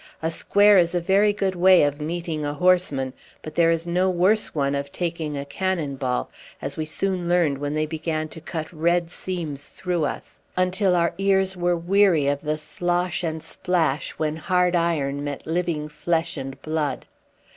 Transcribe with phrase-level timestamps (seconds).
[0.23, 3.13] A square is a very good way of meeting a horseman,
[3.43, 7.59] but there is no worse one of taking a cannon ball, as we soon learned
[7.59, 12.41] when they began to cut red seams through us, until our ears were weary of
[12.41, 17.05] the slosh and splash when hard iron met living flesh and blood.